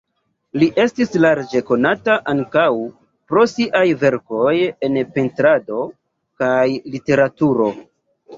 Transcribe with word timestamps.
Li 0.61 0.67
estis 0.83 1.11
larĝe 1.25 1.59
konata 1.67 2.15
ankaŭ 2.33 2.63
pro 3.33 3.43
siaj 3.51 3.83
verkoj 4.05 4.55
en 4.89 4.99
pentrado 5.19 5.85
kaj 6.43 6.65
literaturo. 6.97 7.71